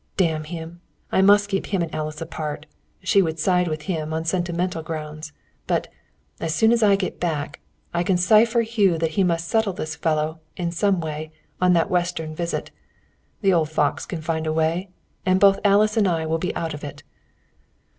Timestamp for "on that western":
11.61-12.33